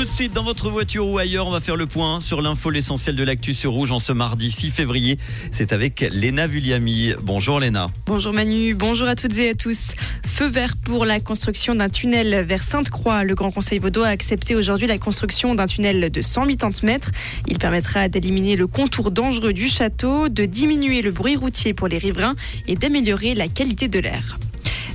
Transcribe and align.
tout 0.00 0.06
de 0.06 0.10
suite 0.10 0.32
dans 0.32 0.44
votre 0.44 0.70
voiture 0.70 1.06
ou 1.06 1.18
ailleurs, 1.18 1.46
on 1.46 1.50
va 1.50 1.60
faire 1.60 1.76
le 1.76 1.84
point 1.84 2.20
sur 2.20 2.40
l'info, 2.40 2.70
l'essentiel 2.70 3.16
de 3.16 3.22
l'actu 3.22 3.52
sur 3.52 3.72
Rouge 3.72 3.92
en 3.92 3.98
ce 3.98 4.14
mardi 4.14 4.50
6 4.50 4.70
février. 4.70 5.18
C'est 5.50 5.74
avec 5.74 6.00
Léna 6.10 6.46
Vulliami. 6.46 7.12
Bonjour 7.20 7.60
Léna. 7.60 7.90
Bonjour 8.06 8.32
Manu, 8.32 8.72
bonjour 8.72 9.06
à 9.08 9.14
toutes 9.14 9.36
et 9.36 9.50
à 9.50 9.54
tous. 9.54 9.92
Feu 10.24 10.48
vert 10.48 10.76
pour 10.82 11.04
la 11.04 11.20
construction 11.20 11.74
d'un 11.74 11.90
tunnel 11.90 12.46
vers 12.46 12.62
Sainte-Croix. 12.62 13.24
Le 13.24 13.34
Grand 13.34 13.50
Conseil 13.50 13.78
vaudois 13.78 14.06
a 14.06 14.10
accepté 14.10 14.56
aujourd'hui 14.56 14.86
la 14.86 14.96
construction 14.96 15.54
d'un 15.54 15.66
tunnel 15.66 16.10
de 16.10 16.22
180 16.22 16.80
mètres. 16.82 17.10
Il 17.46 17.58
permettra 17.58 18.08
d'éliminer 18.08 18.56
le 18.56 18.66
contour 18.66 19.10
dangereux 19.10 19.52
du 19.52 19.68
château, 19.68 20.30
de 20.30 20.46
diminuer 20.46 21.02
le 21.02 21.10
bruit 21.10 21.36
routier 21.36 21.74
pour 21.74 21.88
les 21.88 21.98
riverains 21.98 22.36
et 22.66 22.74
d'améliorer 22.74 23.34
la 23.34 23.48
qualité 23.48 23.88
de 23.88 23.98
l'air. 23.98 24.38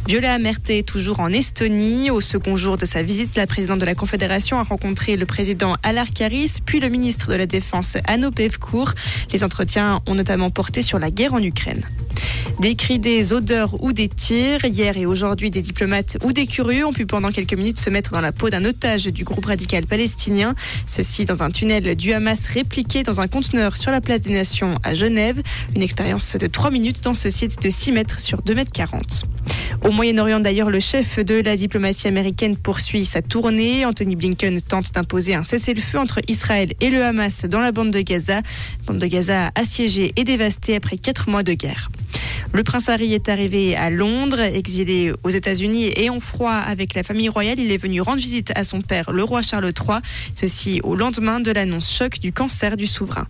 Viola 0.07 0.35
Amerté 0.35 0.83
toujours 0.83 1.19
en 1.19 1.29
Estonie. 1.29 2.11
Au 2.11 2.21
second 2.21 2.57
jour 2.57 2.77
de 2.77 2.85
sa 2.85 3.01
visite, 3.01 3.35
la 3.35 3.47
présidente 3.47 3.79
de 3.79 3.85
la 3.85 3.95
Confédération 3.95 4.59
a 4.59 4.63
rencontré 4.63 5.15
le 5.15 5.25
président 5.25 5.77
Alar 5.81 6.11
Karis, 6.13 6.59
puis 6.63 6.79
le 6.79 6.89
ministre 6.89 7.31
de 7.31 7.35
la 7.35 7.47
Défense 7.47 7.97
Anno 8.05 8.29
Pevkour. 8.29 8.93
Les 9.33 9.43
entretiens 9.43 10.03
ont 10.05 10.13
notamment 10.13 10.51
porté 10.51 10.83
sur 10.83 10.99
la 10.99 11.09
guerre 11.09 11.33
en 11.33 11.41
Ukraine. 11.41 11.81
Des 12.59 12.75
cris, 12.75 12.99
des 12.99 13.33
odeurs 13.33 13.83
ou 13.83 13.93
des 13.93 14.07
tirs. 14.07 14.63
Hier 14.63 14.95
et 14.95 15.07
aujourd'hui, 15.07 15.49
des 15.49 15.63
diplomates 15.63 16.17
ou 16.23 16.33
des 16.33 16.45
curieux 16.45 16.85
ont 16.85 16.93
pu 16.93 17.07
pendant 17.07 17.31
quelques 17.31 17.55
minutes 17.55 17.79
se 17.79 17.89
mettre 17.89 18.11
dans 18.11 18.21
la 18.21 18.31
peau 18.31 18.51
d'un 18.51 18.63
otage 18.63 19.05
du 19.05 19.23
groupe 19.23 19.45
radical 19.45 19.87
palestinien. 19.87 20.53
Ceci 20.85 21.25
dans 21.25 21.41
un 21.41 21.49
tunnel 21.49 21.95
du 21.95 22.13
Hamas 22.13 22.45
répliqué 22.45 23.01
dans 23.01 23.21
un 23.21 23.27
conteneur 23.27 23.75
sur 23.75 23.89
la 23.89 24.01
place 24.01 24.21
des 24.21 24.33
Nations 24.33 24.77
à 24.83 24.93
Genève. 24.93 25.41
Une 25.75 25.81
expérience 25.81 26.35
de 26.35 26.45
3 26.45 26.69
minutes 26.69 27.03
dans 27.03 27.15
ce 27.15 27.31
site 27.31 27.59
de 27.59 27.71
6 27.71 27.91
mètres 27.91 28.21
sur 28.21 28.43
2 28.43 28.53
mètres 28.53 28.71
40. 28.71 29.25
Au 29.85 29.91
Moyen-Orient, 29.91 30.39
d'ailleurs, 30.39 30.71
le 30.71 30.79
chef 30.79 31.19
de 31.19 31.35
la 31.35 31.55
diplomatie 31.55 32.07
américaine 32.07 32.57
poursuit 32.57 33.05
sa 33.05 33.21
tournée. 33.21 33.85
Anthony 33.85 34.15
Blinken 34.15 34.59
tente 34.59 34.91
d'imposer 34.91 35.35
un 35.35 35.43
cessez-le-feu 35.43 35.99
entre 35.99 36.21
Israël 36.27 36.73
et 36.81 36.89
le 36.89 37.03
Hamas 37.03 37.45
dans 37.45 37.59
la 37.59 37.71
bande 37.71 37.91
de 37.91 38.01
Gaza. 38.01 38.41
Bande 38.87 38.97
de 38.97 39.05
Gaza 39.05 39.51
assiégée 39.53 40.11
et 40.15 40.23
dévastée 40.23 40.75
après 40.75 40.97
quatre 40.97 41.29
mois 41.29 41.43
de 41.43 41.53
guerre. 41.53 41.91
Le 42.51 42.63
prince 42.63 42.89
Harry 42.89 43.13
est 43.13 43.29
arrivé 43.29 43.75
à 43.75 43.91
Londres, 43.91 44.39
exilé 44.39 45.13
aux 45.21 45.29
États-Unis 45.29 45.91
et 45.95 46.09
en 46.09 46.19
froid 46.19 46.53
avec 46.53 46.95
la 46.95 47.03
famille 47.03 47.29
royale. 47.29 47.59
Il 47.59 47.71
est 47.71 47.77
venu 47.77 48.01
rendre 48.01 48.17
visite 48.17 48.53
à 48.55 48.63
son 48.63 48.81
père, 48.81 49.11
le 49.11 49.23
roi 49.23 49.43
Charles 49.43 49.65
III, 49.65 49.99
ceci 50.33 50.79
au 50.83 50.95
lendemain 50.95 51.39
de 51.39 51.51
l'annonce 51.51 51.95
choc 51.95 52.19
du 52.19 52.33
cancer 52.33 52.75
du 52.75 52.87
souverain. 52.87 53.27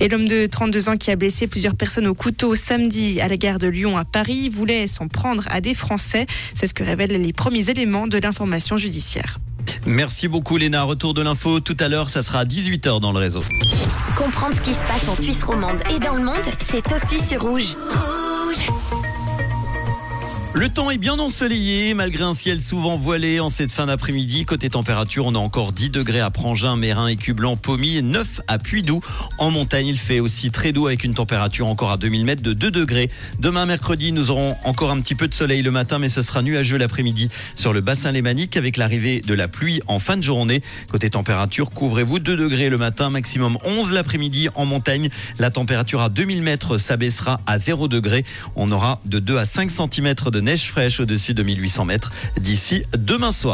Et 0.00 0.08
l'homme 0.08 0.28
de 0.28 0.46
32 0.46 0.88
ans 0.88 0.96
qui 0.96 1.10
a 1.10 1.16
blessé 1.16 1.46
plusieurs 1.46 1.74
personnes 1.74 2.06
au 2.06 2.14
couteau 2.14 2.54
samedi 2.54 3.20
à 3.20 3.28
la 3.28 3.36
gare 3.36 3.58
de 3.58 3.66
Lyon 3.66 3.96
à 3.96 4.04
Paris 4.04 4.48
voulait 4.48 4.86
s'en 4.86 5.08
prendre 5.08 5.44
à 5.50 5.60
des 5.60 5.74
Français. 5.74 6.26
C'est 6.54 6.66
ce 6.66 6.74
que 6.74 6.84
révèlent 6.84 7.20
les 7.20 7.32
premiers 7.32 7.70
éléments 7.70 8.06
de 8.06 8.18
l'information 8.18 8.76
judiciaire. 8.76 9.38
Merci 9.86 10.28
beaucoup 10.28 10.56
Léna. 10.58 10.82
Retour 10.82 11.14
de 11.14 11.22
l'info 11.22 11.60
tout 11.60 11.76
à 11.80 11.88
l'heure, 11.88 12.10
ça 12.10 12.22
sera 12.22 12.40
à 12.40 12.44
18h 12.44 13.00
dans 13.00 13.12
le 13.12 13.18
réseau. 13.18 13.42
Comprendre 14.16 14.54
ce 14.54 14.60
qui 14.60 14.74
se 14.74 14.84
passe 14.86 15.08
en 15.08 15.14
Suisse 15.14 15.42
romande 15.42 15.78
et 15.94 15.98
dans 15.98 16.14
le 16.14 16.24
monde, 16.24 16.34
c'est 16.68 16.84
aussi 16.92 17.26
sur 17.26 17.42
Rouge. 17.42 17.74
Le 20.58 20.70
temps 20.70 20.90
est 20.90 20.96
bien 20.96 21.18
ensoleillé, 21.18 21.92
malgré 21.92 22.24
un 22.24 22.32
ciel 22.32 22.62
souvent 22.62 22.96
voilé 22.96 23.40
en 23.40 23.50
cette 23.50 23.70
fin 23.70 23.84
d'après-midi. 23.84 24.46
Côté 24.46 24.70
température, 24.70 25.26
on 25.26 25.34
a 25.34 25.38
encore 25.38 25.72
10 25.72 25.90
degrés 25.90 26.20
à 26.20 26.30
Prangin, 26.30 26.76
Mérin, 26.76 27.08
Écublanc, 27.08 27.56
Pommier, 27.56 28.00
9 28.00 28.40
à 28.48 28.56
Puydou. 28.56 29.02
En 29.36 29.50
montagne, 29.50 29.86
il 29.86 29.98
fait 29.98 30.18
aussi 30.18 30.50
très 30.50 30.72
doux 30.72 30.86
avec 30.86 31.04
une 31.04 31.12
température 31.12 31.66
encore 31.66 31.90
à 31.90 31.98
2000 31.98 32.24
mètres 32.24 32.40
de 32.40 32.54
2 32.54 32.70
degrés. 32.70 33.10
Demain, 33.38 33.66
mercredi, 33.66 34.12
nous 34.12 34.30
aurons 34.30 34.56
encore 34.64 34.90
un 34.90 35.00
petit 35.02 35.14
peu 35.14 35.28
de 35.28 35.34
soleil 35.34 35.60
le 35.60 35.70
matin, 35.70 35.98
mais 35.98 36.08
ce 36.08 36.22
sera 36.22 36.40
nuageux 36.40 36.78
l'après-midi 36.78 37.28
sur 37.56 37.74
le 37.74 37.82
bassin 37.82 38.12
lémanique 38.12 38.56
avec 38.56 38.78
l'arrivée 38.78 39.20
de 39.20 39.34
la 39.34 39.48
pluie 39.48 39.82
en 39.88 39.98
fin 39.98 40.16
de 40.16 40.22
journée. 40.22 40.62
Côté 40.90 41.10
température, 41.10 41.68
couvrez-vous 41.68 42.18
2 42.18 42.34
degrés 42.34 42.70
le 42.70 42.78
matin, 42.78 43.10
maximum 43.10 43.58
11 43.62 43.92
l'après-midi 43.92 44.48
en 44.54 44.64
montagne. 44.64 45.10
La 45.38 45.50
température 45.50 46.00
à 46.00 46.08
2000 46.08 46.40
mètres 46.40 46.78
s'abaissera 46.78 47.42
à 47.44 47.58
0 47.58 47.88
degrés. 47.88 48.24
On 48.54 48.70
aura 48.72 49.02
de 49.04 49.18
2 49.18 49.36
à 49.36 49.44
5 49.44 49.70
cm 49.70 50.14
de 50.32 50.45
neige 50.46 50.70
fraîche 50.70 51.00
au-dessus 51.00 51.34
de 51.34 51.42
1800 51.42 51.84
mètres 51.84 52.12
d'ici 52.40 52.84
demain 52.96 53.32
soir. 53.32 53.44